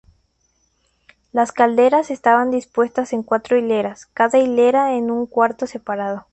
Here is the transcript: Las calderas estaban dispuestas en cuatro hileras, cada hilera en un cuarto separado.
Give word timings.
Las 1.31 1.51
calderas 1.51 2.09
estaban 2.09 2.49
dispuestas 2.49 3.13
en 3.13 3.21
cuatro 3.21 3.55
hileras, 3.55 4.07
cada 4.15 4.39
hilera 4.39 4.95
en 4.95 5.11
un 5.11 5.27
cuarto 5.27 5.67
separado. 5.67 6.25